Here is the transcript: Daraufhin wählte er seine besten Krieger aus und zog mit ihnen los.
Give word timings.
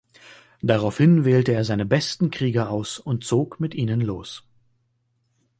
Daraufhin 0.63 1.25
wählte 1.25 1.51
er 1.51 1.63
seine 1.63 1.85
besten 1.85 2.31
Krieger 2.31 2.71
aus 2.71 2.97
und 2.97 3.23
zog 3.23 3.59
mit 3.59 3.75
ihnen 3.75 4.01
los. 4.01 4.43